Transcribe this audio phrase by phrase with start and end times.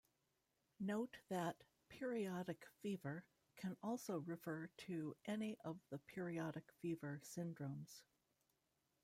[0.79, 3.23] Note that "periodic fever"
[3.55, 8.01] can also refer to any of the periodic fever syndromes.